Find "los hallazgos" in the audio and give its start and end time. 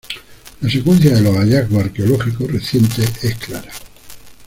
1.21-1.83